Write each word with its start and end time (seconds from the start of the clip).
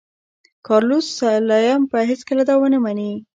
کارلوس 0.67 1.05
سلایم 1.19 1.81
به 1.91 1.99
هېڅکله 2.09 2.43
دا 2.49 2.55
ونه 2.59 2.79
مني. 2.83 3.11